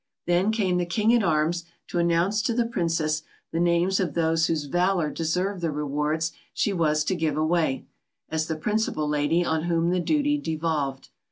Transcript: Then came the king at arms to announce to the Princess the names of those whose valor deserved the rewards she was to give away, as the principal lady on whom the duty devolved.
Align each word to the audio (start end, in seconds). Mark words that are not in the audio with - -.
Then 0.25 0.51
came 0.51 0.77
the 0.79 0.85
king 0.87 1.13
at 1.13 1.21
arms 1.21 1.63
to 1.89 1.99
announce 1.99 2.41
to 2.41 2.55
the 2.55 2.65
Princess 2.65 3.21
the 3.51 3.59
names 3.59 3.99
of 3.99 4.15
those 4.15 4.47
whose 4.47 4.65
valor 4.65 5.11
deserved 5.11 5.61
the 5.61 5.69
rewards 5.69 6.31
she 6.55 6.73
was 6.73 7.03
to 7.03 7.15
give 7.15 7.37
away, 7.37 7.85
as 8.27 8.47
the 8.47 8.55
principal 8.55 9.07
lady 9.07 9.45
on 9.45 9.65
whom 9.65 9.91
the 9.91 9.99
duty 9.99 10.39
devolved. 10.39 11.09